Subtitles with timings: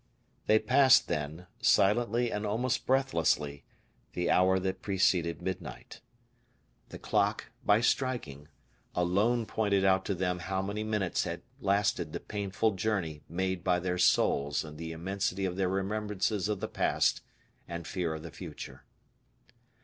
[0.47, 3.65] They passed, then, silently and almost breathlessly,
[4.13, 6.01] the hour that preceded midnight.
[6.89, 8.47] The clock, by striking,
[8.95, 13.77] alone pointed out to them how many minutes had lasted the painful journey made by
[13.79, 17.21] their souls in the immensity of their remembrances of the past
[17.67, 18.85] and fear of the future.